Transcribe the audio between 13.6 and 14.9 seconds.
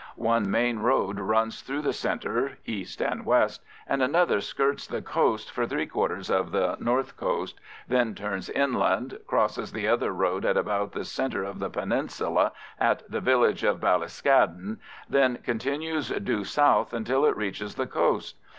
of Ballyscadden,